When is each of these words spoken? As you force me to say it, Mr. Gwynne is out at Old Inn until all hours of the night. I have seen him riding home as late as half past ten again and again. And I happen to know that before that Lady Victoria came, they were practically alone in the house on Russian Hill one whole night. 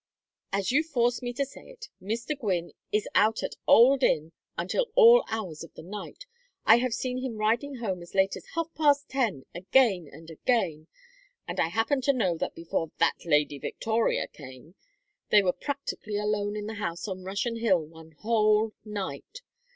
As 0.51 0.71
you 0.71 0.81
force 0.83 1.21
me 1.21 1.31
to 1.33 1.45
say 1.45 1.69
it, 1.69 1.89
Mr. 2.01 2.35
Gwynne 2.35 2.71
is 2.91 3.07
out 3.13 3.43
at 3.43 3.53
Old 3.67 4.01
Inn 4.01 4.31
until 4.57 4.87
all 4.95 5.23
hours 5.27 5.63
of 5.63 5.75
the 5.75 5.83
night. 5.83 6.25
I 6.65 6.77
have 6.77 6.95
seen 6.95 7.19
him 7.19 7.37
riding 7.37 7.75
home 7.75 8.01
as 8.01 8.15
late 8.15 8.35
as 8.35 8.47
half 8.55 8.73
past 8.73 9.09
ten 9.09 9.45
again 9.53 10.09
and 10.11 10.31
again. 10.31 10.87
And 11.47 11.59
I 11.59 11.67
happen 11.67 12.01
to 12.01 12.13
know 12.13 12.35
that 12.37 12.55
before 12.55 12.89
that 12.97 13.23
Lady 13.25 13.59
Victoria 13.59 14.27
came, 14.27 14.73
they 15.29 15.43
were 15.43 15.53
practically 15.53 16.17
alone 16.17 16.55
in 16.55 16.65
the 16.65 16.73
house 16.81 17.07
on 17.07 17.23
Russian 17.23 17.57
Hill 17.57 17.85
one 17.85 18.13
whole 18.13 18.73
night. 18.83 19.41